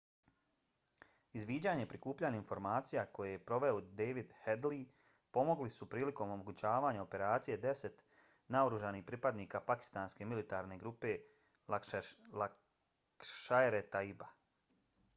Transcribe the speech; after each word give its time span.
izviđanje 1.39 1.83
i 1.83 1.87
prikupljanje 1.89 2.37
informacija 2.37 3.03
koje 3.17 3.33
je 3.33 3.41
proveo 3.51 3.81
david 3.99 4.31
headley 4.45 4.79
pomogli 5.39 5.73
su 5.75 5.89
prilikom 5.91 6.33
omogućavanja 6.37 7.03
operacije 7.05 7.59
deset 7.67 8.01
naoružanih 8.57 9.05
pripadnika 9.13 9.63
pakistanske 9.69 10.29
militantne 10.33 10.79
grupe 10.87 11.13
laskhar-e-taiba 11.75 14.33